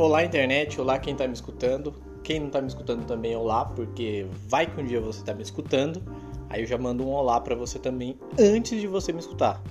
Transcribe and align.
Olá, 0.00 0.24
internet, 0.24 0.80
olá 0.80 0.98
quem 0.98 1.14
tá 1.14 1.26
me 1.26 1.34
escutando. 1.34 1.92
Quem 2.24 2.40
não 2.40 2.48
tá 2.48 2.62
me 2.62 2.68
escutando 2.68 3.04
também, 3.04 3.36
olá, 3.36 3.66
porque 3.66 4.26
vai 4.48 4.64
que 4.64 4.80
um 4.80 4.86
dia 4.86 4.98
você 4.98 5.22
tá 5.22 5.34
me 5.34 5.42
escutando. 5.42 6.02
Aí 6.48 6.62
eu 6.62 6.66
já 6.66 6.78
mando 6.78 7.06
um 7.06 7.10
olá 7.12 7.38
para 7.38 7.54
você 7.54 7.78
também 7.78 8.18
antes 8.38 8.80
de 8.80 8.86
você 8.86 9.12
me 9.12 9.18
escutar. 9.18 9.62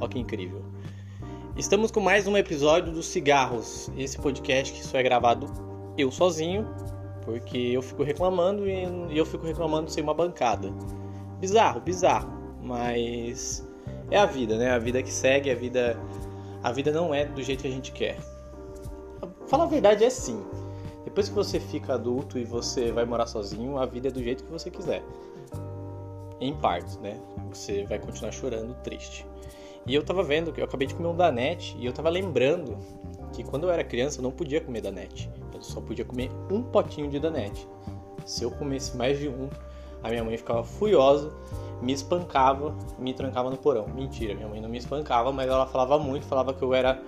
Olha 0.00 0.08
que 0.08 0.18
incrível. 0.18 0.64
Estamos 1.56 1.92
com 1.92 2.00
mais 2.00 2.26
um 2.26 2.36
episódio 2.36 2.92
dos 2.92 3.06
Cigarros. 3.06 3.88
Esse 3.96 4.18
podcast 4.18 4.74
que 4.74 4.84
só 4.84 4.98
é 4.98 5.04
gravado 5.04 5.46
eu 5.96 6.10
sozinho, 6.10 6.68
porque 7.24 7.56
eu 7.56 7.80
fico 7.80 8.02
reclamando 8.02 8.68
e 8.68 9.16
eu 9.16 9.24
fico 9.24 9.46
reclamando 9.46 9.88
sem 9.88 10.02
uma 10.02 10.14
bancada. 10.14 10.68
Bizarro, 11.38 11.80
bizarro, 11.80 12.28
mas 12.60 13.64
é 14.10 14.18
a 14.18 14.26
vida, 14.26 14.58
né? 14.58 14.72
A 14.72 14.80
vida 14.80 15.00
que 15.00 15.12
segue, 15.12 15.48
a 15.48 15.54
vida 15.54 15.96
a 16.60 16.72
vida 16.72 16.90
não 16.90 17.14
é 17.14 17.24
do 17.24 17.40
jeito 17.40 17.62
que 17.62 17.68
a 17.68 17.70
gente 17.70 17.92
quer. 17.92 18.18
Fala 19.46 19.64
a 19.64 19.66
verdade 19.66 20.04
é 20.04 20.10
sim. 20.10 20.44
Depois 21.04 21.28
que 21.28 21.34
você 21.34 21.60
fica 21.60 21.94
adulto 21.94 22.38
e 22.38 22.44
você 22.44 22.90
vai 22.90 23.04
morar 23.04 23.26
sozinho, 23.26 23.78
a 23.78 23.86
vida 23.86 24.08
é 24.08 24.10
do 24.10 24.22
jeito 24.22 24.42
que 24.44 24.50
você 24.50 24.70
quiser. 24.70 25.02
Em 26.40 26.54
partes, 26.56 26.98
né? 26.98 27.18
Você 27.52 27.84
vai 27.84 27.98
continuar 27.98 28.32
chorando, 28.32 28.74
triste. 28.82 29.24
E 29.86 29.94
eu 29.94 30.04
tava 30.04 30.22
vendo 30.24 30.52
que 30.52 30.60
eu 30.60 30.64
acabei 30.64 30.88
de 30.88 30.94
comer 30.94 31.08
um 31.08 31.16
danete 31.16 31.76
e 31.78 31.86
eu 31.86 31.92
tava 31.92 32.10
lembrando 32.10 32.76
que 33.32 33.44
quando 33.44 33.64
eu 33.64 33.70
era 33.70 33.84
criança 33.84 34.18
eu 34.18 34.22
não 34.24 34.32
podia 34.32 34.60
comer 34.60 34.80
danete. 34.80 35.30
Eu 35.54 35.62
só 35.62 35.80
podia 35.80 36.04
comer 36.04 36.28
um 36.50 36.62
potinho 36.62 37.08
de 37.08 37.20
danete. 37.20 37.68
Se 38.24 38.42
eu 38.42 38.50
comesse 38.50 38.96
mais 38.96 39.16
de 39.18 39.28
um, 39.28 39.48
a 40.02 40.08
minha 40.08 40.24
mãe 40.24 40.36
ficava 40.36 40.64
furiosa, 40.64 41.32
me 41.80 41.92
espancava, 41.92 42.74
me 42.98 43.14
trancava 43.14 43.48
no 43.48 43.56
porão. 43.56 43.86
Mentira, 43.86 44.34
minha 44.34 44.48
mãe 44.48 44.60
não 44.60 44.68
me 44.68 44.78
espancava, 44.78 45.30
mas 45.30 45.48
ela 45.48 45.66
falava 45.66 45.98
muito, 45.98 46.26
falava 46.26 46.52
que 46.52 46.62
eu 46.62 46.74
era 46.74 47.00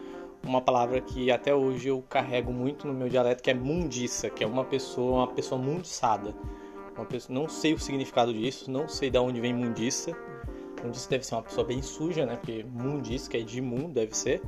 uma 0.46 0.60
palavra 0.60 1.00
que 1.00 1.30
até 1.30 1.54
hoje 1.54 1.88
eu 1.88 2.02
carrego 2.08 2.52
muito 2.52 2.86
no 2.86 2.94
meu 2.94 3.08
dialeto, 3.08 3.42
que 3.42 3.50
é 3.50 3.54
mundiça, 3.54 4.30
que 4.30 4.44
é 4.44 4.46
uma 4.46 4.64
pessoa, 4.64 5.18
uma 5.18 5.26
pessoa 5.28 5.60
mundiçada. 5.60 6.34
Uma 6.96 7.04
pessoa, 7.04 7.38
não 7.38 7.48
sei 7.48 7.74
o 7.74 7.78
significado 7.78 8.32
disso, 8.32 8.70
não 8.70 8.88
sei 8.88 9.10
de 9.10 9.18
onde 9.18 9.40
vem 9.40 9.54
mundiça. 9.54 10.16
Mundiça 10.82 11.10
deve 11.10 11.24
ser 11.24 11.34
uma 11.34 11.42
pessoa 11.42 11.66
bem 11.66 11.82
suja, 11.82 12.24
né? 12.26 12.36
Porque 12.36 12.64
mundiça, 12.64 13.30
que 13.30 13.36
é 13.36 13.40
de 13.40 13.58
imundo, 13.58 13.88
deve 13.88 14.16
ser. 14.16 14.42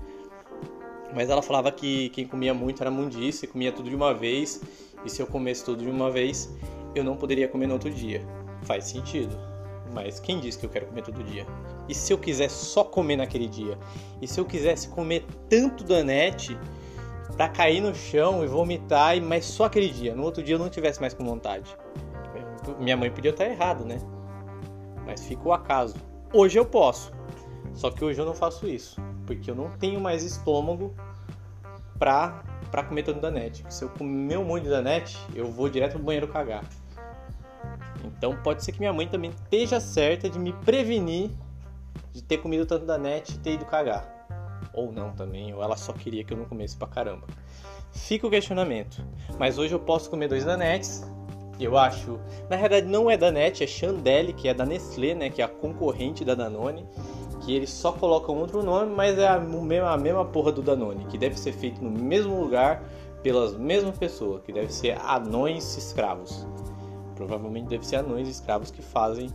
Mas 1.15 1.29
ela 1.29 1.43
falava 1.43 1.71
que 1.73 2.09
quem 2.11 2.27
comia 2.27 2.55
muito 2.55 2.81
era 2.83 2.91
mundiça, 2.91 3.47
comia 3.47 3.73
tudo 3.73 3.89
de 3.89 3.97
uma 3.97 4.15
vez, 4.15 4.61
e 5.05 5.11
se 5.11 5.21
eu 5.21 5.27
comesse 5.27 5.65
tudo 5.65 5.83
de 5.83 5.91
uma 5.91 6.11
vez, 6.11 6.53
eu 6.95 7.03
não 7.03 7.17
poderia 7.17 7.49
comer 7.49 7.67
no 7.67 7.75
outro 7.75 7.91
dia. 7.91 8.23
Faz 8.63 8.85
sentido. 8.85 9.37
Mas 9.93 10.21
quem 10.21 10.39
diz 10.39 10.57
que 10.57 10.67
eu 10.67 10.71
quero 10.71 10.87
comer 10.87 11.03
todo 11.03 11.23
dia? 11.25 11.47
E 11.91 11.95
se 11.95 12.13
eu 12.13 12.19
quiser 12.19 12.49
só 12.49 12.85
comer 12.85 13.17
naquele 13.17 13.49
dia? 13.49 13.77
E 14.23 14.29
se 14.29 14.39
eu 14.39 14.45
quisesse 14.45 14.89
comer 14.91 15.27
tanto 15.49 15.83
danete 15.83 16.57
para 17.37 17.49
cair 17.49 17.81
no 17.81 17.93
chão 17.93 18.45
e 18.45 18.47
vomitar, 18.47 19.21
mas 19.21 19.45
só 19.45 19.65
aquele 19.65 19.89
dia? 19.89 20.15
No 20.15 20.23
outro 20.23 20.41
dia 20.41 20.55
eu 20.55 20.59
não 20.61 20.71
tivesse 20.71 21.01
mais 21.01 21.15
com 21.15 21.25
vontade. 21.25 21.77
Minha 22.79 22.97
mãe 22.97 23.11
podia 23.11 23.33
estar 23.33 23.45
errado, 23.45 23.85
né? 23.85 23.99
Mas 25.05 25.27
fica 25.27 25.49
o 25.49 25.53
acaso. 25.53 25.97
Hoje 26.33 26.61
eu 26.61 26.65
posso. 26.65 27.11
Só 27.75 27.91
que 27.91 28.05
hoje 28.05 28.21
eu 28.21 28.25
não 28.25 28.35
faço 28.35 28.69
isso, 28.69 29.01
porque 29.27 29.51
eu 29.51 29.57
não 29.57 29.69
tenho 29.71 30.01
mais 30.01 30.23
estômago 30.23 30.95
pra, 31.99 32.45
pra 32.71 32.85
comer 32.85 33.03
tanto 33.03 33.19
danete. 33.19 33.65
Se 33.69 33.83
eu 33.83 33.89
comer 33.89 34.39
um 34.39 34.45
monte 34.45 34.63
de 34.63 34.69
danete, 34.69 35.19
eu 35.35 35.51
vou 35.51 35.69
direto 35.69 35.95
pro 35.95 36.05
banheiro 36.05 36.29
cagar. 36.29 36.63
Então 38.05 38.37
pode 38.45 38.63
ser 38.63 38.71
que 38.71 38.79
minha 38.79 38.93
mãe 38.93 39.09
também 39.09 39.31
esteja 39.31 39.81
certa 39.81 40.31
de 40.31 40.39
me 40.39 40.53
prevenir 40.53 41.33
de 42.13 42.23
ter 42.23 42.39
comido 42.39 42.67
tanto 42.67 42.85
da 42.87 42.99
net 42.99 43.35
e 43.35 43.39
ter 43.39 43.55
ido 43.55 43.65
cagar. 43.65 44.27
Ou 44.73 44.93
não 44.93 45.13
também, 45.13 45.53
ou 45.55 45.63
ela 45.63 45.77
só 45.77 45.93
queria 45.93 46.25
que 46.25 46.33
eu 46.33 46.37
não 46.37 46.45
comesse 46.45 46.77
pra 46.77 46.87
caramba. 46.87 47.27
Fica 47.93 48.27
o 48.27 48.31
questionamento. 48.31 49.05
Mas 49.39 49.59
hoje 49.59 49.75
eu 49.75 49.81
posso 49.81 50.09
comer 50.11 50.29
dois 50.29 50.45
danetes. 50.45 51.05
Eu 51.59 51.77
acho. 51.77 52.19
Na 52.49 52.57
verdade 52.57 52.87
não 52.87 53.11
é 53.11 53.17
Danete, 53.17 53.63
é 53.63 53.67
Chandelle, 53.67 54.33
que 54.33 54.49
é 54.49 54.55
da 54.55 54.65
Nestlé, 54.65 55.15
né? 55.15 55.29
Que 55.29 55.43
é 55.43 55.45
a 55.45 55.49
concorrente 55.49 56.25
da 56.25 56.35
Danone. 56.35 56.87
Que 57.43 57.55
eles 57.55 57.71
só 57.71 57.93
colocam 57.93 58.37
outro 58.39 58.63
nome, 58.63 58.93
mas 58.95 59.19
é 59.19 59.29
a 59.29 59.39
mesma, 59.39 59.91
a 59.91 59.99
mesma 59.99 60.25
porra 60.25 60.53
do 60.53 60.63
Danone. 60.63 61.05
Que 61.07 61.19
deve 61.19 61.39
ser 61.39 61.53
feito 61.53 61.83
no 61.83 61.91
mesmo 61.91 62.41
lugar, 62.41 62.83
pelas 63.23 63.57
mesmas 63.57 63.99
pessoas. 63.99 64.43
Que 64.43 64.53
deve 64.53 64.73
ser 64.73 64.99
anões 65.05 65.77
escravos. 65.77 66.47
Provavelmente 67.15 67.69
deve 67.69 67.85
ser 67.85 67.97
anões 67.97 68.29
escravos 68.29 68.71
que 68.71 68.81
fazem 68.81 69.29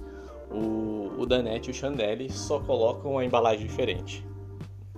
o, 0.51 1.11
o 1.17 1.25
Danette 1.25 1.69
e 1.69 1.71
o 1.71 1.73
Chandelle, 1.73 2.31
só 2.31 2.59
colocam 2.59 3.17
a 3.17 3.25
embalagem 3.25 3.65
diferente. 3.65 4.25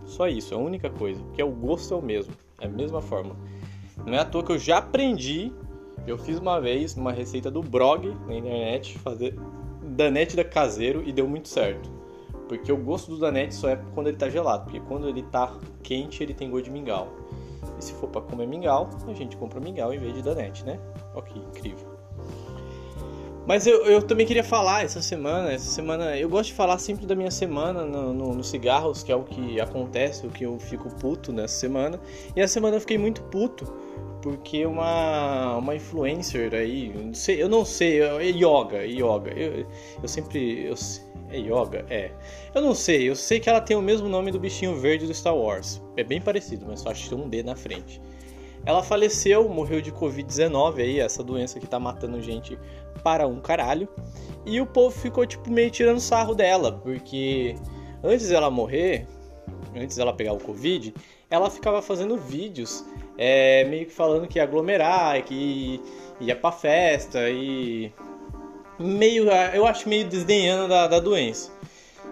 Só 0.06 0.28
isso, 0.28 0.54
é 0.54 0.58
a 0.58 0.60
única 0.60 0.90
coisa, 0.90 1.22
porque 1.24 1.44
o 1.44 1.52
gosto 1.52 1.94
é 1.94 1.98
o 1.98 2.02
mesmo, 2.02 2.34
é 2.62 2.66
a 2.66 2.70
mesma 2.70 3.02
forma. 3.02 3.36
Não 4.06 4.14
é 4.14 4.20
à 4.20 4.26
toa 4.26 4.44
que 4.44 4.52
eu 4.52 4.58
já 4.58 4.78
aprendi, 4.78 5.52
eu 6.06 6.18
fiz 6.18 6.40
uma 6.40 6.62
vez 6.62 6.96
uma 6.96 7.12
receita 7.12 7.52
do 7.52 7.62
Brog 7.62 8.08
na 8.26 8.36
internet, 8.36 8.98
fazer 9.00 9.38
Danette 9.84 10.36
da 10.36 10.44
caseiro 10.44 11.04
e 11.06 11.12
deu 11.12 11.28
muito 11.28 11.50
certo. 11.50 11.92
Porque 12.48 12.72
o 12.72 12.78
gosto 12.78 13.12
do 13.12 13.20
Danette 13.20 13.54
só 13.54 13.70
é 13.70 13.76
quando 13.94 14.08
ele 14.08 14.18
tá 14.18 14.30
gelado, 14.30 14.64
porque 14.64 14.80
quando 14.80 15.10
ele 15.10 15.24
tá 15.24 15.54
quente 15.84 16.24
ele 16.24 16.34
tem 16.34 16.50
gosto 16.50 16.66
de 16.66 16.72
mingau. 16.72 17.10
E 17.78 17.84
se 17.84 17.94
for 17.94 18.08
para 18.08 18.22
comer 18.22 18.48
mingau, 18.48 18.90
a 19.06 19.14
gente 19.14 19.36
compra 19.36 19.60
mingau 19.60 19.94
em 19.94 20.00
vez 20.00 20.14
de 20.14 20.22
Danette, 20.22 20.64
né? 20.64 20.80
Ok, 21.14 21.36
incrível. 21.36 21.97
Mas 23.48 23.66
eu, 23.66 23.86
eu 23.86 24.02
também 24.02 24.26
queria 24.26 24.44
falar 24.44 24.84
essa 24.84 25.02
semana, 25.02 25.54
essa 25.54 25.72
semana, 25.72 26.18
eu 26.18 26.28
gosto 26.28 26.50
de 26.50 26.54
falar 26.54 26.78
sempre 26.80 27.06
da 27.06 27.16
minha 27.16 27.32
semana 27.32 27.86
no, 27.86 28.14
no, 28.14 28.34
no, 28.34 28.44
cigarros, 28.44 29.04
que 29.04 29.12
é 29.12 29.16
o 29.16 29.24
que 29.24 29.62
acontece, 29.62 30.28
o 30.28 30.30
que 30.30 30.46
eu 30.46 30.60
fico 30.60 30.90
puto 30.96 31.32
nessa 31.32 31.56
semana. 31.56 31.98
E 32.36 32.42
essa 32.42 32.56
semana 32.56 32.76
eu 32.76 32.82
fiquei 32.82 32.98
muito 32.98 33.24
puto, 33.24 33.64
porque 34.22 34.66
uma, 34.66 35.60
uma 35.60 35.74
influencer 35.74 36.54
aí, 36.54 36.90
não 36.94 37.14
sei, 37.14 37.42
eu 37.42 37.48
não 37.48 37.64
sei, 37.64 38.02
é 38.02 38.26
yoga, 38.26 38.86
yoga, 38.86 39.32
eu, 39.32 39.66
eu 40.02 40.08
sempre, 40.10 40.66
eu, 40.66 40.76
é 41.30 41.40
yoga? 41.40 41.86
É. 41.90 42.12
Eu 42.54 42.62
não 42.62 42.76
sei, 42.76 43.10
eu 43.10 43.16
sei 43.16 43.40
que 43.40 43.50
ela 43.50 43.62
tem 43.62 43.78
o 43.78 43.82
mesmo 43.82 44.10
nome 44.10 44.30
do 44.30 44.40
bichinho 44.40 44.76
verde 44.76 45.08
do 45.08 45.14
Star 45.14 45.36
Wars. 45.36 45.82
É 45.96 46.04
bem 46.04 46.20
parecido, 46.20 46.66
mas 46.68 46.82
só 46.82 46.90
acho 46.90 47.04
que 47.04 47.10
tem 47.16 47.18
um 47.18 47.30
D 47.30 47.44
na 47.44 47.56
frente. 47.56 48.02
Ela 48.68 48.84
faleceu, 48.84 49.48
morreu 49.48 49.80
de 49.80 49.94
Covid-19 49.94 50.80
aí, 50.80 51.00
essa 51.00 51.24
doença 51.24 51.58
que 51.58 51.66
tá 51.66 51.80
matando 51.80 52.22
gente 52.22 52.60
para 53.02 53.26
um 53.26 53.40
caralho. 53.40 53.88
E 54.46 54.60
o 54.60 54.66
povo 54.66 54.94
ficou 54.94 55.26
tipo 55.26 55.50
meio 55.50 55.72
tirando 55.72 56.02
sarro 56.02 56.36
dela, 56.36 56.74
porque 56.84 57.56
antes 58.04 58.28
dela 58.28 58.52
morrer, 58.52 59.08
antes 59.74 59.96
dela 59.96 60.12
pegar 60.12 60.34
o 60.34 60.38
Covid, 60.38 60.94
ela 61.30 61.50
ficava 61.50 61.82
fazendo 61.82 62.18
vídeos 62.18 62.84
é, 63.18 63.64
meio 63.64 63.86
que 63.86 63.94
falando 63.94 64.28
que 64.28 64.38
ia 64.38 64.44
aglomerar, 64.44 65.24
que 65.24 65.82
ia 66.20 66.36
pra 66.36 66.52
festa 66.52 67.30
e 67.30 67.90
meio, 68.78 69.30
eu 69.54 69.66
acho 69.66 69.88
meio 69.88 70.06
desdenhando 70.10 70.68
da, 70.68 70.88
da 70.88 71.00
doença. 71.00 71.54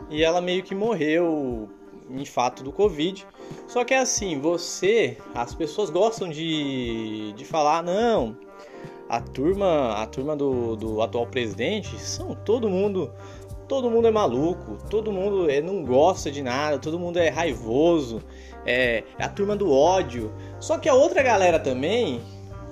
E 0.10 0.24
ela 0.24 0.40
meio 0.40 0.64
que 0.64 0.74
morreu 0.74 1.70
em 2.10 2.26
fato 2.26 2.64
do 2.64 2.72
Covid. 2.72 3.26
Só 3.68 3.84
que 3.84 3.94
é 3.94 4.00
assim, 4.00 4.40
você, 4.40 5.18
as 5.34 5.54
pessoas 5.54 5.90
gostam 5.90 6.30
de, 6.30 7.34
de 7.34 7.46
falar, 7.46 7.84
não, 7.84 8.38
a 9.10 9.20
turma, 9.20 9.94
a 10.02 10.06
turma 10.06 10.36
do, 10.36 10.76
do 10.76 11.02
atual 11.02 11.28
presidente 11.28 12.00
são 12.00 12.34
todo 12.34 12.70
mundo, 12.70 13.12
todo 13.68 13.90
mundo 13.90 14.08
é 14.08 14.12
maluco, 14.12 14.78
todo 14.90 15.12
mundo 15.12 15.50
é, 15.50 15.62
não 15.62 15.84
gosta 15.84 16.32
de 16.32 16.42
nada, 16.42 16.80
todo 16.80 17.00
mundo 17.00 17.18
é 17.18 17.30
raivoso, 17.30 18.22
é, 18.66 19.04
é 19.18 19.24
a 19.24 19.30
turma 19.30 19.56
do 19.56 19.72
ódio. 19.72 20.34
Só 20.60 20.78
que 20.78 20.90
a 20.90 20.94
outra 20.94 21.22
galera 21.22 21.60
também, 21.60 22.22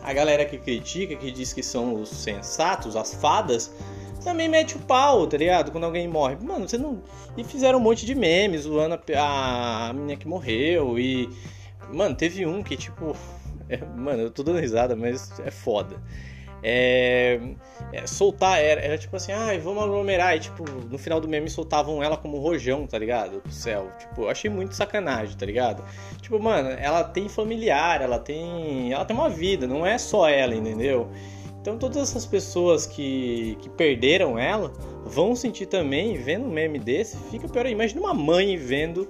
a 0.01 0.11
galera 0.11 0.45
que 0.45 0.57
critica, 0.57 1.15
que 1.15 1.31
diz 1.31 1.53
que 1.53 1.63
são 1.63 2.01
os 2.01 2.09
sensatos, 2.09 2.95
as 2.95 3.13
fadas, 3.13 3.71
também 4.23 4.47
mete 4.47 4.75
o 4.75 4.79
pau, 4.79 5.28
tá 5.28 5.38
ligado? 5.38 5.72
Quando 5.72 5.84
alguém 5.84 6.07
morre. 6.07 6.35
Mano, 6.41 6.67
você 6.67 6.78
não. 6.78 7.01
E 7.38 7.44
fizeram 7.44 7.79
um 7.79 7.81
monte 7.81 8.06
de 8.06 8.15
memes 8.15 8.62
zoando 8.62 9.00
a, 9.15 9.89
a 9.89 9.94
menina 9.94 10.15
que 10.15 10.27
morreu. 10.27 10.98
E. 10.98 11.30
Mano, 11.92 12.15
teve 12.15 12.45
um 12.45 12.63
que, 12.63 12.75
tipo. 12.77 13.15
É... 13.69 13.77
Mano, 13.77 14.24
eu 14.24 14.30
tô 14.30 14.44
dando 14.44 14.59
risada, 14.59 14.94
mas 14.94 15.39
é 15.39 15.50
foda. 15.50 15.95
É, 16.65 17.39
é, 17.92 18.07
soltar, 18.07 18.62
era, 18.62 18.80
era, 18.80 18.98
tipo 18.98 19.13
assim, 19.18 19.33
ai, 19.33 19.57
ah, 19.57 19.59
vamos 19.59 19.83
aglomerar. 19.83 20.36
E 20.36 20.39
tipo, 20.39 20.63
no 20.89 20.98
final 20.98 21.19
do 21.19 21.27
meme 21.27 21.50
soltavam 21.50 22.01
ela 22.01 22.15
como 22.15 22.39
rojão, 22.39 22.88
tá 22.88 22.98
ligado? 22.98 23.42
Pro 23.42 23.51
céu. 23.51 23.89
Tipo, 24.00 24.24
eu 24.24 24.30
achei 24.30 24.50
muito 24.50 24.74
sacanagem, 24.74 25.36
tá 25.38 25.45
ligado? 25.45 25.83
Tipo, 26.21 26.39
mano, 26.39 26.69
ela 26.69 27.03
tem 27.03 27.27
familiar, 27.27 28.01
ela 28.01 28.18
tem. 28.18 28.94
Ela 28.94 29.03
tem 29.03 29.15
uma 29.15 29.30
vida, 29.30 29.68
não 29.68 29.86
é 29.86 29.98
só 29.98 30.27
ela, 30.30 30.56
entendeu? 30.56 31.09
Então 31.63 31.77
todas 31.77 31.95
essas 31.95 32.25
pessoas 32.25 32.86
que, 32.86 33.57
que 33.62 33.69
perderam 33.69 34.38
ela 34.38 34.74
vão 35.06 35.33
sentir 35.33 35.65
também, 35.65 36.18
vendo 36.18 36.45
um 36.45 36.51
meme 36.51 36.77
desse, 36.77 37.15
fica 37.31 37.48
pior. 37.48 37.65
Imagina 37.65 38.01
uma 38.01 38.13
mãe 38.13 38.57
vendo 38.57 39.07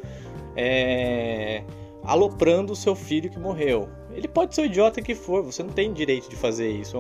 é, 0.56 1.64
aloprando 2.04 2.72
o 2.72 2.76
seu 2.76 2.94
filho 2.94 3.28
que 3.28 3.40
morreu. 3.40 3.90
Ele 4.16 4.28
pode 4.28 4.56
ser 4.56 4.62
o 4.62 4.66
idiota 4.66 5.02
que 5.02 5.16
for, 5.16 5.44
você 5.44 5.64
não 5.64 5.72
tem 5.72 5.92
direito 5.94 6.30
de 6.30 6.36
fazer 6.36 6.70
isso. 6.70 6.98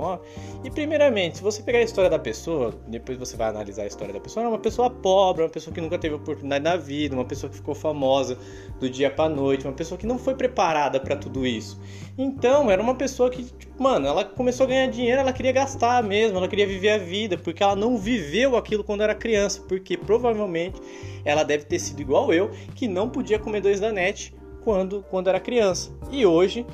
E 0.63 0.69
primeiramente, 0.69 1.37
se 1.37 1.43
você 1.43 1.61
pegar 1.61 1.79
a 1.79 1.83
história 1.83 2.09
da 2.09 2.19
pessoa, 2.19 2.73
depois 2.87 3.17
você 3.17 3.37
vai 3.37 3.49
analisar 3.49 3.83
a 3.83 3.87
história 3.87 4.13
da 4.13 4.19
pessoa, 4.19 4.45
é 4.45 4.49
uma 4.49 4.59
pessoa 4.59 4.89
pobre, 4.89 5.43
uma 5.43 5.49
pessoa 5.49 5.73
que 5.73 5.81
nunca 5.81 5.97
teve 5.97 6.15
oportunidade 6.15 6.63
na 6.63 6.75
vida, 6.75 7.15
uma 7.15 7.25
pessoa 7.25 7.49
que 7.49 7.55
ficou 7.55 7.75
famosa 7.75 8.37
do 8.79 8.89
dia 8.89 9.09
para 9.09 9.29
noite, 9.29 9.65
uma 9.65 9.73
pessoa 9.73 9.97
que 9.97 10.05
não 10.05 10.17
foi 10.17 10.35
preparada 10.35 10.99
para 10.99 11.15
tudo 11.15 11.45
isso. 11.45 11.79
Então, 12.17 12.69
era 12.69 12.81
uma 12.81 12.95
pessoa 12.95 13.29
que, 13.29 13.43
tipo, 13.43 13.81
mano, 13.81 14.07
ela 14.07 14.23
começou 14.23 14.65
a 14.65 14.69
ganhar 14.69 14.87
dinheiro, 14.87 15.21
ela 15.21 15.33
queria 15.33 15.51
gastar 15.51 16.03
mesmo, 16.03 16.37
ela 16.37 16.47
queria 16.47 16.67
viver 16.67 16.89
a 16.89 16.97
vida, 16.97 17.37
porque 17.37 17.63
ela 17.63 17.75
não 17.75 17.97
viveu 17.97 18.55
aquilo 18.55 18.83
quando 18.83 19.01
era 19.01 19.15
criança, 19.15 19.61
porque 19.67 19.97
provavelmente 19.97 20.79
ela 21.25 21.43
deve 21.43 21.65
ter 21.65 21.79
sido 21.79 22.01
igual 22.01 22.33
eu, 22.33 22.51
que 22.75 22.87
não 22.87 23.09
podia 23.09 23.39
comer 23.39 23.61
dois 23.61 23.79
da 23.79 23.91
net 23.91 24.33
quando, 24.63 25.05
quando 25.09 25.27
era 25.27 25.39
criança. 25.39 25.91
E 26.11 26.25
hoje 26.25 26.65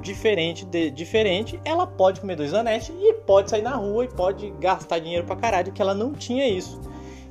diferente 0.00 0.64
de 0.64 0.90
diferente, 0.90 1.60
ela 1.64 1.86
pode 1.86 2.20
comer 2.20 2.36
dois 2.36 2.52
anéis 2.52 2.90
e 3.00 3.14
pode 3.14 3.50
sair 3.50 3.62
na 3.62 3.76
rua 3.76 4.04
e 4.04 4.08
pode 4.08 4.50
gastar 4.60 4.98
dinheiro 4.98 5.24
pra 5.24 5.36
caralho, 5.36 5.72
que 5.72 5.80
ela 5.80 5.94
não 5.94 6.12
tinha 6.12 6.46
isso. 6.48 6.80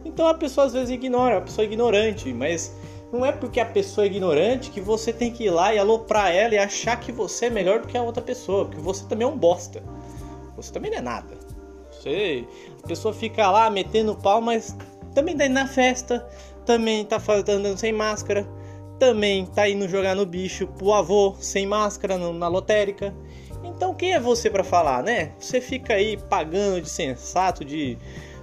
Então 0.05 0.27
a 0.27 0.33
pessoa 0.33 0.67
às 0.67 0.73
vezes 0.73 0.89
ignora, 0.89 1.37
a 1.37 1.41
pessoa 1.41 1.63
é 1.63 1.67
ignorante, 1.67 2.33
mas 2.33 2.73
não 3.11 3.25
é 3.25 3.31
porque 3.31 3.59
a 3.59 3.65
pessoa 3.65 4.05
é 4.05 4.07
ignorante 4.07 4.71
que 4.71 4.79
você 4.79 5.11
tem 5.11 5.31
que 5.31 5.45
ir 5.45 5.49
lá 5.49 5.73
e 5.73 5.77
aloprar 5.77 6.33
ela 6.33 6.55
e 6.55 6.57
achar 6.57 6.99
que 6.99 7.11
você 7.11 7.47
é 7.47 7.49
melhor 7.49 7.81
do 7.81 7.87
que 7.87 7.97
a 7.97 8.03
outra 8.03 8.21
pessoa, 8.21 8.65
porque 8.65 8.81
você 8.81 9.05
também 9.05 9.27
é 9.27 9.29
um 9.29 9.37
bosta. 9.37 9.83
Você 10.55 10.71
também 10.71 10.91
não 10.91 10.97
é 10.97 11.01
nada. 11.01 11.37
Você, 11.91 12.45
a 12.83 12.87
pessoa 12.87 13.13
fica 13.13 13.49
lá 13.51 13.69
metendo 13.69 14.15
pau, 14.15 14.41
mas 14.41 14.75
também 15.13 15.35
tá 15.35 15.45
indo 15.45 15.53
na 15.53 15.67
festa, 15.67 16.25
também 16.65 17.03
tá 17.05 17.21
andando 17.37 17.77
sem 17.77 17.91
máscara, 17.91 18.47
também 19.01 19.47
tá 19.47 19.67
indo 19.67 19.89
jogar 19.89 20.15
no 20.15 20.27
bicho 20.27 20.67
pro 20.67 20.93
avô 20.93 21.35
sem 21.39 21.65
máscara 21.65 22.19
na 22.19 22.47
lotérica. 22.47 23.11
Então 23.63 23.95
quem 23.95 24.13
é 24.13 24.19
você 24.19 24.47
para 24.47 24.63
falar, 24.63 25.01
né? 25.01 25.31
Você 25.39 25.59
fica 25.59 25.95
aí 25.95 26.17
pagando 26.29 26.79
de 26.79 26.87
sensato, 26.87 27.65
de 27.65 27.97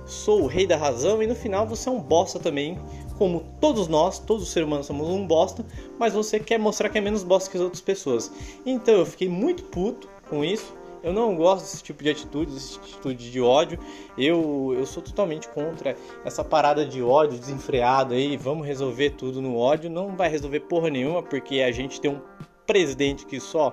sou 0.04 0.42
o 0.42 0.46
rei 0.48 0.66
da 0.66 0.76
razão 0.76 1.22
e 1.22 1.28
no 1.28 1.34
final 1.36 1.64
você 1.64 1.88
é 1.88 1.92
um 1.92 2.00
bosta 2.00 2.40
também, 2.40 2.76
como 3.16 3.44
todos 3.60 3.86
nós, 3.86 4.18
todos 4.18 4.42
os 4.42 4.50
seres 4.50 4.66
humanos 4.66 4.86
somos 4.86 5.06
um 5.08 5.24
bosta, 5.24 5.64
mas 5.96 6.12
você 6.12 6.40
quer 6.40 6.58
mostrar 6.58 6.88
que 6.88 6.98
é 6.98 7.00
menos 7.00 7.22
bosta 7.22 7.48
que 7.48 7.56
as 7.56 7.62
outras 7.62 7.80
pessoas. 7.80 8.32
Então 8.66 8.94
eu 8.94 9.06
fiquei 9.06 9.28
muito 9.28 9.62
puto 9.62 10.08
com 10.28 10.44
isso 10.44 10.74
eu 11.02 11.12
não 11.12 11.34
gosto 11.36 11.64
desse 11.64 11.82
tipo 11.82 12.02
de 12.02 12.10
atitude, 12.10 12.52
desse 12.52 12.78
atitude 12.78 13.30
de 13.30 13.40
ódio. 13.40 13.78
Eu, 14.16 14.74
eu 14.76 14.86
sou 14.86 15.02
totalmente 15.02 15.48
contra 15.48 15.96
essa 16.24 16.44
parada 16.44 16.84
de 16.84 17.02
ódio 17.02 17.38
desenfreado 17.38 18.14
aí. 18.14 18.36
Vamos 18.36 18.66
resolver 18.66 19.10
tudo 19.10 19.40
no 19.40 19.56
ódio. 19.56 19.88
Não 19.88 20.16
vai 20.16 20.28
resolver 20.28 20.60
porra 20.60 20.90
nenhuma, 20.90 21.22
porque 21.22 21.60
a 21.60 21.70
gente 21.70 22.00
tem 22.00 22.10
um 22.10 22.20
presidente 22.66 23.24
que 23.26 23.40
só 23.40 23.72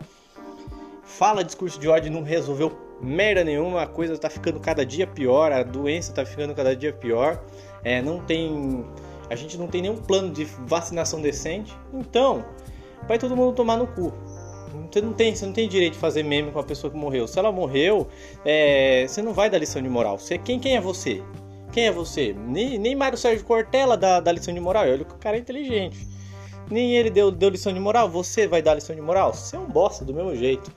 fala 1.04 1.44
discurso 1.44 1.80
de 1.80 1.88
ódio 1.88 2.08
e 2.08 2.10
não 2.12 2.24
resolveu 2.24 2.72
merda 3.02 3.44
nenhuma. 3.44 3.82
A 3.84 3.88
coisa 3.88 4.18
tá 4.18 4.30
ficando 4.30 4.60
cada 4.60 4.86
dia 4.86 5.08
pior, 5.08 5.52
a 5.52 5.64
doença 5.64 6.14
tá 6.14 6.26
ficando 6.26 6.54
cada 6.54 6.76
dia 6.76 6.94
pior. 6.94 7.42
É, 7.84 8.02
não 8.02 8.20
tem. 8.20 8.86
A 9.30 9.36
gente 9.36 9.58
não 9.58 9.68
tem 9.68 9.82
nenhum 9.82 9.98
plano 9.98 10.32
de 10.32 10.46
vacinação 10.46 11.22
decente. 11.22 11.76
Então, 11.94 12.46
vai 13.08 13.18
todo 13.18 13.36
mundo 13.36 13.56
tomar 13.56 13.78
no 13.78 13.88
cu. 13.88 14.14
Você 14.92 15.02
não 15.02 15.14
tem, 15.14 15.36
você 15.36 15.46
não 15.46 15.54
tem 15.54 15.68
direito 15.68 15.94
de 15.94 16.00
fazer 16.00 16.24
meme 16.24 16.52
com 16.52 16.60
a 16.60 16.64
pessoa 16.64 16.92
que 16.92 16.98
morreu. 16.98 17.28
Se 17.28 17.38
ela 17.40 17.52
morreu, 17.52 18.08
é, 18.44 19.06
você 19.08 19.22
não 19.22 19.34
vai 19.34 19.50
dar 19.50 19.58
lição 19.58 19.82
de 19.82 19.90
moral. 19.90 20.18
Você, 20.18 20.38
quem, 20.38 20.60
quem 20.60 20.76
é 20.76 20.82
você? 20.82 21.22
Quem 21.72 21.88
é 21.88 21.92
você? 21.92 22.34
Nem, 22.34 22.78
nem 22.78 22.96
Mário 22.96 23.18
Sérgio 23.18 23.46
Cortella 23.46 23.98
dá, 23.98 24.20
dá 24.20 24.32
lição 24.32 24.54
de 24.54 24.60
moral. 24.60 24.84
Olha 24.84 25.04
que 25.04 25.14
o 25.14 25.18
cara 25.18 25.36
é 25.36 25.40
inteligente. 25.40 26.08
Nem 26.70 26.96
ele 26.96 27.10
deu, 27.10 27.30
deu 27.32 27.50
lição 27.50 27.74
de 27.74 27.80
moral. 27.80 28.10
Você 28.10 28.48
vai 28.48 28.62
dar 28.62 28.76
lição 28.76 28.96
de 28.96 29.02
moral? 29.02 29.34
Você 29.34 29.56
é 29.56 29.60
um 29.60 29.68
bosta 29.68 30.06
do 30.06 30.14
mesmo 30.14 30.36
jeito. 30.36 30.72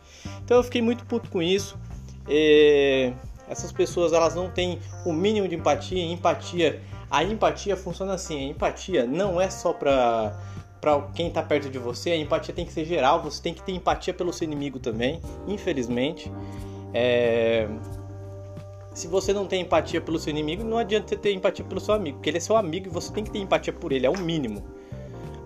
Então 0.45 0.57
eu 0.57 0.63
fiquei 0.63 0.83
muito 0.83 1.05
puto 1.07 1.31
com 1.31 1.41
isso. 1.41 1.79
É, 2.29 3.13
essas 3.49 3.73
pessoas 3.73 4.13
elas 4.13 4.35
não 4.35 4.51
têm 4.51 4.81
o 5.05 5.13
mínimo 5.13 5.47
de 5.49 5.55
empatia. 5.55 6.03
Empatia, 6.03 6.83
a 7.11 7.23
empatia 7.23 7.77
funciona 7.77 8.15
assim. 8.15 8.49
A 8.49 8.51
empatia 8.51 9.07
não 9.07 9.41
é 9.41 9.49
só 9.49 9.73
pra 9.73 10.39
para 10.81 11.01
quem 11.15 11.29
está 11.29 11.43
perto 11.43 11.69
de 11.69 11.79
você, 11.79 12.11
a 12.11 12.17
empatia 12.17 12.55
tem 12.55 12.65
que 12.65 12.73
ser 12.73 12.85
geral, 12.85 13.23
você 13.23 13.43
tem 13.43 13.55
que 13.55 13.63
ter 13.63 13.73
empatia 13.73 14.15
pelo 14.15 14.33
seu 14.33 14.45
inimigo 14.45 14.79
também, 14.79 15.21
infelizmente. 15.47 16.31
É... 16.95 17.69
Se 18.95 19.07
você 19.07 19.33
não 19.33 19.47
tem 19.47 19.63
empatia 19.63 20.01
pelo 20.01 20.19
seu 20.19 20.31
inimigo, 20.31 20.65
não 20.65 20.79
adianta 20.79 21.17
ter 21.17 21.33
empatia 21.33 21.65
pelo 21.65 21.81
seu 21.81 21.95
amigo, 21.95 22.17
porque 22.17 22.31
ele 22.31 22.39
é 22.39 22.41
seu 22.41 22.57
amigo 22.57 22.89
e 22.89 22.91
você 22.91 23.13
tem 23.13 23.23
que 23.23 23.31
ter 23.31 23.39
empatia 23.39 23.73
por 23.73 23.93
ele, 23.93 24.07
é 24.07 24.11
o 24.11 24.19
mínimo. 24.19 24.63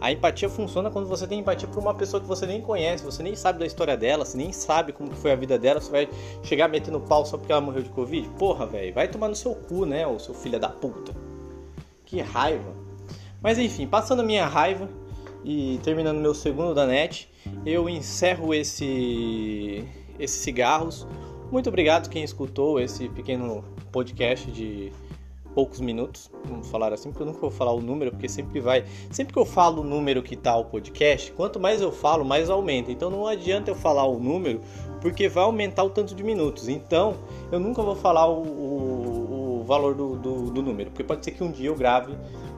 A 0.00 0.10
empatia 0.10 0.48
funciona 0.48 0.90
quando 0.90 1.06
você 1.06 1.28
tem 1.28 1.38
empatia 1.38 1.68
por 1.68 1.80
uma 1.80 1.94
pessoa 1.94 2.20
que 2.20 2.26
você 2.26 2.44
nem 2.44 2.60
conhece, 2.60 3.04
você 3.04 3.22
nem 3.22 3.36
sabe 3.36 3.60
da 3.60 3.66
história 3.66 3.96
dela, 3.96 4.24
você 4.24 4.36
nem 4.36 4.52
sabe 4.52 4.92
como 4.92 5.12
foi 5.12 5.30
a 5.30 5.36
vida 5.36 5.56
dela, 5.56 5.80
você 5.80 5.92
vai 5.92 6.08
chegar 6.42 6.66
metendo 6.66 6.98
pau 6.98 7.24
só 7.24 7.36
porque 7.38 7.52
ela 7.52 7.60
morreu 7.60 7.82
de 7.82 7.90
Covid? 7.90 8.28
Porra, 8.30 8.66
velho, 8.66 8.92
vai 8.92 9.06
tomar 9.06 9.28
no 9.28 9.36
seu 9.36 9.54
cu, 9.54 9.86
né, 9.86 10.04
o 10.04 10.18
seu 10.18 10.34
filho 10.34 10.58
da 10.58 10.68
puta. 10.68 11.14
Que 12.04 12.20
raiva. 12.20 12.74
Mas 13.40 13.58
enfim, 13.58 13.86
passando 13.86 14.22
a 14.22 14.24
minha 14.24 14.44
raiva, 14.44 14.88
e 15.44 15.80
terminando 15.82 16.18
meu 16.18 16.34
segundo 16.34 16.74
da 16.74 16.86
net, 16.86 17.28
eu 17.64 17.88
encerro 17.88 18.54
esse 18.54 19.84
esses 20.18 20.40
cigarros. 20.40 21.06
Muito 21.50 21.68
obrigado 21.68 22.08
quem 22.08 22.22
escutou 22.22 22.80
esse 22.80 23.08
pequeno 23.08 23.64
podcast 23.90 24.50
de 24.50 24.92
poucos 25.54 25.80
minutos, 25.80 26.30
vamos 26.46 26.68
falar 26.68 26.92
assim, 26.92 27.10
porque 27.10 27.22
eu 27.22 27.26
nunca 27.26 27.40
vou 27.40 27.50
falar 27.50 27.72
o 27.72 27.80
número, 27.80 28.10
porque 28.10 28.28
sempre 28.28 28.58
vai, 28.60 28.84
sempre 29.10 29.34
que 29.34 29.38
eu 29.38 29.44
falo 29.44 29.82
o 29.82 29.84
número 29.84 30.22
que 30.22 30.34
tá 30.34 30.56
o 30.56 30.64
podcast, 30.64 31.30
quanto 31.32 31.60
mais 31.60 31.80
eu 31.80 31.92
falo, 31.92 32.24
mais 32.24 32.48
aumenta. 32.48 32.90
Então 32.90 33.10
não 33.10 33.26
adianta 33.26 33.70
eu 33.70 33.74
falar 33.74 34.06
o 34.06 34.18
número, 34.18 34.60
porque 35.00 35.28
vai 35.28 35.44
aumentar 35.44 35.84
o 35.84 35.90
tanto 35.90 36.14
de 36.14 36.22
minutos. 36.22 36.68
Então 36.68 37.16
eu 37.50 37.60
nunca 37.60 37.82
vou 37.82 37.94
falar 37.94 38.26
o, 38.26 38.42
o, 38.42 39.60
o 39.60 39.64
valor 39.64 39.94
do, 39.94 40.16
do, 40.16 40.50
do 40.50 40.62
número, 40.62 40.90
porque 40.90 41.04
pode 41.04 41.24
ser 41.24 41.32
que 41.32 41.44
um 41.44 41.50
dia 41.50 41.68
eu 41.68 41.76
grave 41.76 42.16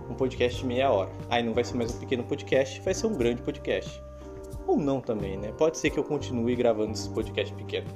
um 0.09 0.15
podcast 0.15 0.61
de 0.61 0.67
meia 0.67 0.91
hora. 0.91 1.11
Aí 1.31 1.43
não 1.43 1.53
vai 1.53 1.65
ser 1.65 1.77
mais 1.77 1.95
um 1.95 1.99
pequeno 1.99 2.25
podcast, 2.25 2.81
vai 2.81 2.95
ser 2.95 3.07
um 3.07 3.15
grande 3.15 3.43
podcast. 3.43 4.03
Ou 4.67 4.77
não 4.77 5.01
também, 5.01 5.37
né? 5.37 5.53
Pode 5.57 5.79
ser 5.79 5.91
que 5.91 5.99
eu 5.99 6.05
continue 6.05 6.57
gravando 6.57 6.93
esse 6.93 7.09
podcast 7.11 7.55
pequeno. 7.55 7.87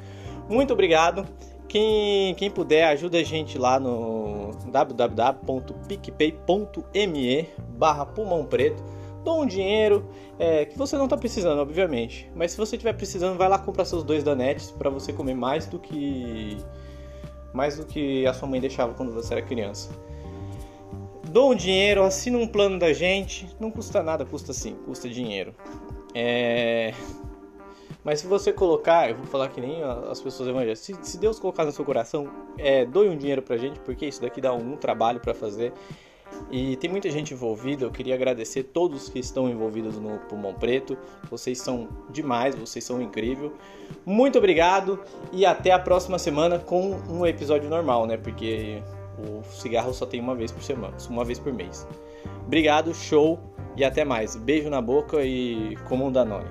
Muito 0.48 0.72
obrigado. 0.72 1.26
Quem, 1.68 2.34
quem 2.34 2.50
puder, 2.50 2.86
ajuda 2.86 3.18
a 3.18 3.22
gente 3.22 3.58
lá 3.58 3.78
no 3.78 4.52
www.picpay.me 4.70 7.48
barra 7.76 8.06
pulmão 8.06 8.44
preto. 8.44 8.82
Dou 9.22 9.42
um 9.42 9.46
dinheiro 9.46 10.08
é, 10.38 10.64
que 10.64 10.78
você 10.78 10.96
não 10.96 11.04
está 11.04 11.16
precisando, 11.16 11.58
obviamente. 11.58 12.30
Mas 12.34 12.52
se 12.52 12.56
você 12.56 12.76
estiver 12.76 12.94
precisando, 12.94 13.36
vai 13.36 13.48
lá 13.48 13.58
comprar 13.58 13.84
seus 13.84 14.02
dois 14.02 14.24
danetes 14.24 14.70
para 14.70 14.88
você 14.88 15.12
comer 15.12 15.34
mais 15.34 15.66
do 15.66 15.78
que 15.78 16.56
mais 17.52 17.76
do 17.76 17.84
que 17.84 18.26
a 18.26 18.32
sua 18.32 18.48
mãe 18.48 18.60
deixava 18.60 18.94
quando 18.94 19.12
você 19.12 19.34
era 19.34 19.42
criança 19.42 19.90
dou 21.28 21.52
um 21.52 21.54
dinheiro, 21.54 22.02
assina 22.02 22.38
um 22.38 22.46
plano 22.46 22.78
da 22.78 22.92
gente, 22.92 23.48
não 23.60 23.70
custa 23.70 24.02
nada, 24.02 24.24
custa 24.24 24.52
sim, 24.52 24.76
custa 24.84 25.08
dinheiro. 25.08 25.54
É... 26.14 26.92
Mas 28.04 28.20
se 28.20 28.26
você 28.26 28.52
colocar, 28.52 29.10
eu 29.10 29.16
vou 29.16 29.26
falar 29.26 29.48
que 29.48 29.60
nem 29.60 29.82
as 29.82 30.20
pessoas 30.20 30.48
evangélicas, 30.48 30.78
se, 30.78 30.96
se 31.02 31.18
Deus 31.18 31.38
colocar 31.38 31.64
no 31.64 31.72
seu 31.72 31.84
coração, 31.84 32.30
é, 32.56 32.84
doe 32.86 33.08
um 33.08 33.16
dinheiro 33.16 33.42
pra 33.42 33.56
gente, 33.56 33.78
porque 33.80 34.06
isso 34.06 34.22
daqui 34.22 34.40
dá 34.40 34.52
um, 34.52 34.76
trabalho 34.76 35.20
para 35.20 35.34
fazer. 35.34 35.72
E 36.50 36.76
tem 36.76 36.88
muita 36.88 37.10
gente 37.10 37.34
envolvida, 37.34 37.84
eu 37.84 37.90
queria 37.90 38.14
agradecer 38.14 38.62
todos 38.62 39.08
que 39.08 39.18
estão 39.18 39.48
envolvidos 39.48 39.98
no 39.98 40.18
Pulmão 40.20 40.54
Preto. 40.54 40.96
Vocês 41.28 41.60
são 41.60 41.88
demais, 42.08 42.54
vocês 42.54 42.84
são 42.84 43.02
incríveis. 43.02 43.50
Muito 44.06 44.38
obrigado 44.38 45.00
e 45.32 45.44
até 45.44 45.72
a 45.72 45.78
próxima 45.78 46.18
semana 46.18 46.58
com 46.58 46.92
um 47.10 47.26
episódio 47.26 47.68
normal, 47.68 48.06
né? 48.06 48.16
Porque 48.16 48.82
o 49.18 49.42
cigarro 49.44 49.92
só 49.92 50.06
tem 50.06 50.20
uma 50.20 50.34
vez 50.34 50.52
por 50.52 50.62
semana, 50.62 50.96
uma 51.08 51.24
vez 51.24 51.38
por 51.38 51.52
mês. 51.52 51.86
Obrigado, 52.46 52.94
show 52.94 53.38
e 53.76 53.84
até 53.84 54.04
mais. 54.04 54.36
Beijo 54.36 54.70
na 54.70 54.80
boca 54.80 55.22
e 55.22 55.76
comum 55.88 56.10
Danone. 56.10 56.48